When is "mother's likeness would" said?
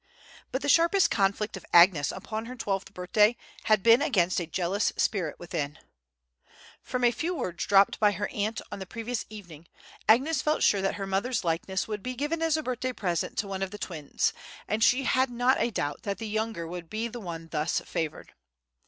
11.05-12.01